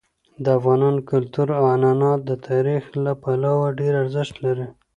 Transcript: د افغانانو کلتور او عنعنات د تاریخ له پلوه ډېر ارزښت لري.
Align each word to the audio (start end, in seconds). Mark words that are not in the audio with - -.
د 0.43 0.45
افغانانو 0.57 1.01
کلتور 1.11 1.47
او 1.57 1.63
عنعنات 1.75 2.19
د 2.25 2.31
تاریخ 2.47 2.83
له 3.05 3.11
پلوه 3.21 3.67
ډېر 3.79 3.93
ارزښت 4.03 4.35
لري. 4.45 4.67